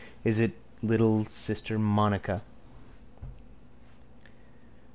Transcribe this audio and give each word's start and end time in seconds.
Is 0.23 0.39
it 0.39 0.53
little 0.81 1.25
sister 1.25 1.77
Monica! 1.77 2.41